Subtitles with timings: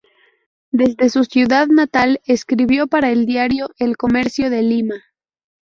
[0.71, 4.95] Desde su ciudad natal escribió para el diario "El Comercio" de Lima.